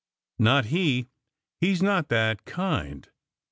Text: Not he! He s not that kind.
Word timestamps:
Not 0.39 0.65
he! 0.65 1.09
He 1.59 1.73
s 1.73 1.81
not 1.83 2.09
that 2.09 2.43
kind. 2.45 3.07